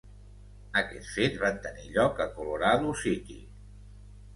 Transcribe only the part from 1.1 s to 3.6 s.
fets van tenir lloc a Colorado City.